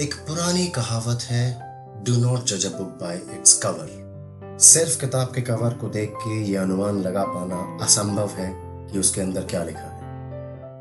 एक 0.00 0.14
पुरानी 0.14 0.66
कहावत 0.66 1.22
है 1.22 1.60
डू 2.04 2.16
नॉट 2.16 2.44
जज 2.44 2.66
a 2.66 2.78
book 2.78 2.88
by 2.88 3.16
its 3.16 3.58
cover 3.58 4.56
सिर्फ़ 4.60 5.00
किताब 5.00 5.32
के 5.34 5.40
कवर 5.40 5.74
को 5.74 5.88
देख 5.88 6.12
के 6.16 6.42
ये 6.42 6.56
अनुमान 6.56 7.02
लगा 7.02 7.24
पाना 7.24 7.84
असंभव 7.84 8.28
है 8.28 8.52
कि 8.92 8.98
उसके 8.98 9.20
अंदर 9.20 9.40
क्या 9.40 9.64
लिखा 9.64 9.80
है। 9.80 10.00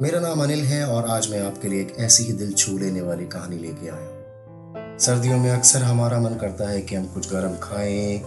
मेरा 0.02 0.20
नाम 0.20 0.44
अनिल 0.44 0.64
है 0.66 0.88
और 0.88 1.10
आज 1.10 1.32
मैं 1.32 1.46
आपके 1.48 1.68
लिए 1.68 1.82
एक 1.82 1.96
ऐसी 2.00 2.24
ही 2.24 2.34
दिल 2.34 2.54
छू 2.54 2.78
लेने 2.78 3.02
वाली 3.02 3.26
कहानी 3.26 3.58
लेके 3.58 3.90
आया 3.90 4.08
हूँ। 4.08 4.98
सर्दियों 5.00 5.38
में 5.38 5.52
अक्सर 5.52 5.84
हमारा 5.84 6.20
मन 6.20 6.36
करता 6.36 6.70
है 6.70 6.82
कि 6.82 6.96
हम 6.96 7.06
कुछ 7.06 7.32
गर्म 7.32 7.58
खाएँ, 7.58 8.22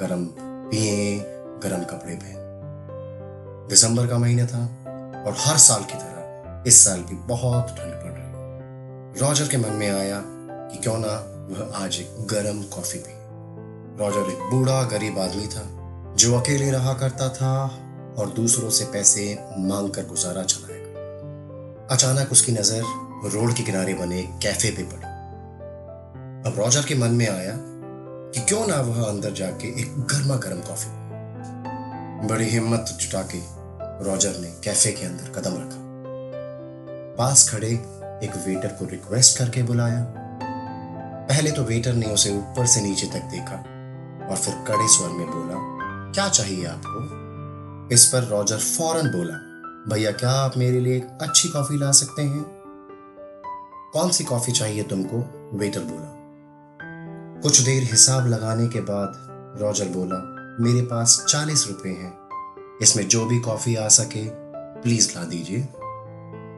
गर्म 0.00 0.24
पिए, 0.40 1.18
गर्म 1.64 1.84
कपड़े 1.84 2.14
पहने। 2.14 3.68
दिसंबर 3.68 4.06
का 4.06 4.18
महीना 4.18 4.46
था 4.46 4.64
और 5.26 5.34
हर 5.38 5.56
साल 5.58 5.82
की 5.82 5.94
तरह 5.94 6.64
इस 6.66 6.84
साल 6.84 7.00
भी 7.00 7.16
बहुत 7.16 7.66
ठंड 7.68 7.99
रॉजर 9.20 9.48
के 9.48 9.56
मन 9.56 9.72
में 9.72 9.90
आया 9.90 10.20
कि 10.68 10.78
क्यों 10.78 10.96
ना 10.98 11.08
वह 11.48 11.72
आज 11.76 11.96
एक 12.00 12.26
गर्म 12.26 12.62
कॉफ़ी 12.74 12.98
पी। 12.98 13.14
रॉजर 13.98 14.30
एक 14.30 14.38
बूढ़ा 14.50 14.82
गरीब 14.82 15.18
आदमी 15.18 15.46
था, 15.46 15.64
जो 16.16 16.38
अकेले 16.38 16.70
रहा 16.70 16.94
करता 16.94 17.28
था 17.28 17.50
और 18.18 18.30
दूसरों 18.36 18.70
से 18.70 18.84
पैसे 18.84 19.24
मांग 19.58 19.90
कर 19.90 20.06
गुजारा 20.06 20.42
चलाएगा 20.44 21.86
अचानक 21.94 22.32
उसकी 22.32 22.52
नज़र 22.52 22.82
रोड 23.34 23.54
के 23.54 23.62
किनारे 23.62 23.94
बने 23.94 24.22
कैफ़े 24.42 24.70
पे 24.70 24.82
पड़ी। 24.84 25.10
अब 26.50 26.58
रॉजर 26.58 26.86
के 26.88 26.94
मन 26.94 27.10
में 27.10 27.28
आया 27.28 27.54
कि 27.58 28.40
क्यों 28.40 28.66
ना 28.66 28.80
वह 28.80 29.04
अंदर 29.08 29.32
जाके 29.34 29.78
एक 29.82 30.00
गर्मा 30.06 30.36
गर्म 30.46 30.60
कॉफ़ी 30.62 32.28
बड़ी 32.28 32.48
हिम्मत 32.48 32.96
जुटा 33.00 33.22
के 33.34 33.42
रॉजर 34.04 34.40
ने 34.40 34.58
कैफ़े 34.64 34.92
के 34.92 35.06
अंदर 35.06 35.40
कदम 35.40 35.62
रखा। 35.62 35.88
पास 37.16 37.48
खड़े 37.50 37.99
एक 38.22 38.36
वेटर 38.46 38.68
को 38.68 38.84
रिक्वेस्ट 38.84 39.38
करके 39.38 39.62
बुलाया। 39.62 40.14
पहले 41.30 41.50
तो 41.50 41.62
वेटर 41.62 41.92
ने 41.92 42.06
उसे 42.06 42.36
ऊपर 42.38 42.66
से 42.66 42.80
नीचे 42.80 43.06
तक 43.06 43.22
देखा 43.24 43.56
और 44.30 44.36
फिर 44.36 44.54
कड़े 44.54 44.88
स्वर 44.88 45.08
में 45.08 45.26
बोला, 45.26 45.54
क्या 46.12 46.28
चाहिए 46.28 46.66
आपको? 46.66 47.20
इस 47.94 48.06
पर 48.06 48.24
रॉजर 48.24 48.58
फ़ौरन 48.58 49.08
बोला, 49.08 49.34
भैया, 49.88 50.10
क्या 50.12 50.30
आप 50.30 50.56
मेरे 50.56 50.80
लिए 50.80 50.96
एक 50.96 51.18
अच्छी 51.22 51.48
कॉफ़ी 51.48 51.78
ला 51.78 51.92
सकते 51.92 52.22
हैं? 52.22 52.44
कौन 53.92 54.10
सी 54.10 54.24
कॉफ़ी 54.24 54.52
चाहिए 54.52 54.82
तुमको? 54.82 55.18
वेटर 55.58 55.80
बोला। 55.80 56.16
कुछ 57.40 57.60
देर 57.60 57.82
हिसाब 57.82 58.26
लगाने 58.26 58.68
के 58.68 58.80
बाद 58.80 59.26
रॉजर 59.60 59.88
बोला, 59.88 60.18
मेरे 60.64 60.82
पास 60.82 61.24
चालीस 61.28 61.66
रुपए 61.68 61.88
हैं। 61.88 62.18
इसमें 62.82 63.08
जो 63.08 63.26
भी 63.26 63.38
कॉफ़ी 63.38 63.76
आ 63.76 63.88
सके 63.88 64.28
प्लीज़ 64.82 65.18
ला 65.18 65.24
दीजिए। 65.24 65.68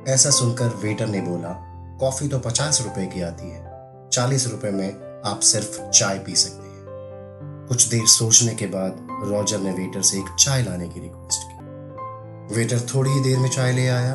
ऐसा 0.09 0.31
सुनकर 0.31 0.69
वेटर 0.69 1.07
ने 1.07 1.21
बोला, 1.21 1.69
कॉफ़ी 2.01 2.29
तो 2.29 2.39
पचास 2.39 2.81
रुपए 2.81 3.07
की 3.07 3.23
आती 3.23 3.51
है। 3.51 3.73
चालीस 4.13 4.49
रुपए 4.49 4.71
में 4.71 5.23
आप 5.27 5.41
सिर्फ़ 5.41 5.91
चाय 5.91 6.19
पी 6.19 6.37
सकते 6.37 6.69
हैं। 6.69 6.73
कुछ 7.69 7.89
देर 7.89 8.07
सोचने 8.07 8.55
के 8.55 8.67
बाद 8.67 9.09
रॉजर 9.25 9.59
ने 9.59 9.71
वेटर 9.71 10.03
से 10.03 10.19
एक 10.19 10.37
चाय 10.39 10.63
लाने 10.63 10.89
की 10.89 11.01
रिक्वेस्ट 11.01 11.41
की। 11.45 11.59
वेटर 12.55 12.81
थोड़ी 12.95 13.11
ही 13.11 13.21
देर 13.21 13.39
में 13.39 13.51
चाय 13.51 13.73
ले 13.73 13.89
आया 13.89 14.15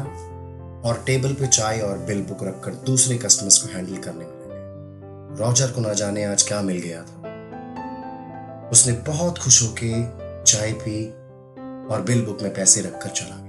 और 0.85 1.03
टेबल 1.05 1.33
पे 1.33 1.47
चाय 1.47 1.79
और 1.79 1.97
बिल 1.97 2.21
बुक 2.21 2.43
रखकर 2.43 2.71
दूसरे 2.71 3.17
कस्टमर्स 3.17 3.57
को 3.57 3.75
हैंडल 3.75 3.97
करने 3.97 4.25
लगे। 4.25 4.37
रॉजर 5.43 5.67
को 5.67 5.81
ना 5.81 5.93
जाने 5.93 6.25
आज 6.25 6.43
क्या 6.43 6.61
मिल 6.61 6.77
गया 6.77 7.01
था। 7.01 7.17
उसने 8.71 8.93
बहुत 8.93 9.37
खुश 9.37 9.63
होके 9.63 9.91
चाय 10.43 10.71
पी 10.71 11.09
और 11.93 12.01
बिल 12.01 12.25
बुक 12.25 12.41
में 12.41 12.53
पैसे 12.53 12.81
रखकर 12.81 13.09
चला 13.09 13.35
गया। 13.35 13.46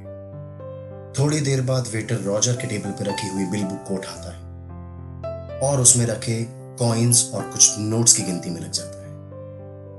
थोड़ी 1.18 1.40
देर 1.40 1.60
बाद 1.60 1.88
वेटर 1.92 2.16
रॉजर 2.16 2.52
के 2.52 2.66
टेबल 2.66 2.90
पर 2.90 3.04
रखी 3.04 3.28
हुई 3.28 3.44
बिल 3.44 3.64
बुक 3.64 3.84
को 3.88 3.94
उठाता 3.94 4.32
है 4.32 5.60
और 5.60 5.80
उसमें 5.80 6.04
रखे 6.06 6.36
कॉइन्स 6.78 7.30
और 7.34 7.42
कुछ 7.42 7.78
नोट्स 7.78 8.12
की 8.12 8.22
गिनती 8.22 8.50
में 8.50 8.60
लग 8.60 8.70
जाता 8.70 8.98
है। 8.98 9.08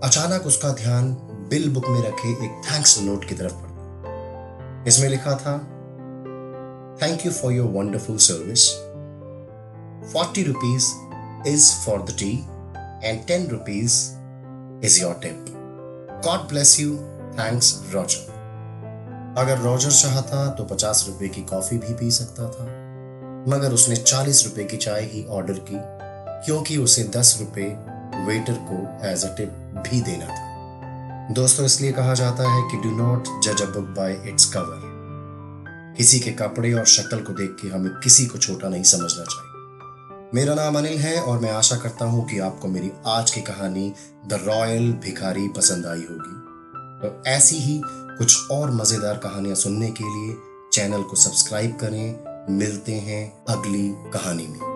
अचानक 0.04 0.46
उसका 0.46 0.72
ध्यान 0.74 1.12
बिल 1.50 1.70
बुक 1.74 1.88
में 1.88 2.02
रखे 2.02 2.32
एक 2.46 2.62
थैंक्स 2.66 3.00
नोट 3.02 3.28
की 3.30 3.36
तरफ़ 3.36 3.54
पड़ता 3.54 4.84
इसमें 4.88 5.10
लिखा 5.10 5.36
था 5.36 5.58
thank 7.02 7.26
you 7.26 7.32
for 7.32 7.54
your 7.54 7.68
wonderful 7.72 8.18
service 8.18 8.70
forty 10.14 10.44
rupees 10.44 10.92
is 11.50 11.72
for 11.76 12.02
the 12.02 12.16
tea 12.20 12.32
and 13.04 13.26
ten 13.28 13.48
rupees 13.48 14.02
is 14.86 15.02
your 15.02 15.20
tip 15.24 15.46
God 16.26 16.50
bless 16.50 16.80
you 16.80 16.96
thanks 17.40 17.78
Roger 17.94 18.29
अगर 19.40 19.58
रॉजर 19.58 19.92
चाहता 19.92 20.48
तो 20.50 20.64
पचास 20.66 21.04
रुपए 21.08 21.28
की 21.28 21.42
कॉफ़ी 21.42 21.78
भी 21.78 21.94
पी 21.94 22.12
सकता 22.12 22.50
था। 22.50 22.64
मगर 23.48 23.74
उसने 23.74 23.96
चालीस 23.96 24.44
रुपए 24.46 24.64
की 24.64 24.78
चाय 24.78 25.04
ही 25.04 25.26
ऑर्डर 25.30 25.60
की, 25.70 25.78
क्योंकि 26.46 26.78
उसे 26.78 27.04
दस 27.16 27.38
रुपए 27.40 27.66
वेटर 28.26 28.58
को 28.70 28.78
एज 29.08 29.26
अ 29.26 29.36
टिप 29.38 29.50
भी 29.88 30.02
देना 30.02 30.26
था। 30.26 31.34
दोस्तों, 31.34 31.66
इसलिए 31.66 31.92
कहा 31.92 32.14
जाता 32.14 32.52
है 32.52 32.62
कि 32.72 32.78
डू 32.84 32.96
नॉट 32.98 33.28
जज 33.44 33.62
a 33.62 33.66
book 33.66 33.96
by 33.98 34.18
its 34.26 34.46
cover 34.54 34.88
किसी 35.98 36.20
के 36.20 36.32
कपड़े 36.32 36.74
और 36.74 36.86
शक्ल 36.86 37.20
को 37.20 37.34
देख 37.34 37.56
के 37.62 37.68
हमें 37.68 37.92
किसी 37.94 38.26
को 38.26 38.38
छोटा 38.38 38.70
नहीं 38.70 38.84
समझना 38.84 39.24
चाहिए। 39.24 40.30
मेरा 40.34 40.54
नाम 40.56 40.78
अनिल 40.78 40.98
है 40.98 41.20
और 41.22 41.40
मैं 41.40 41.52
आशा 41.52 41.76
करता 41.76 42.06
हूँ 42.06 42.28
कि 42.28 42.40
आपको 42.40 42.68
मेरी 42.68 42.92
आज 43.08 43.32
की 43.32 43.42
कहानी 43.42 43.94
द 44.28 44.40
रॉयल 44.44 44.92
भिखारी 45.04 45.48
पसंद 45.48 45.86
आई 45.86 46.06
होगी। 46.10 46.38
तो 47.02 47.24
ऐसी 47.28 47.58
ही 47.58 47.82
कुछ 48.20 48.52
और 48.52 48.72
मज़ेदार 48.72 49.18
कहानियाँ 49.18 49.56
सुनने 49.56 49.92
के 49.92 50.04
लिए 50.04 50.38
चैनल 50.74 51.04
को 51.04 51.16
सब्सक्राइब 51.16 51.78
करें। 51.82 52.30
मिलते 52.58 52.92
हैं 52.92 53.46
अगली 53.50 54.12
कहानी 54.14 54.48
में। 54.48 54.69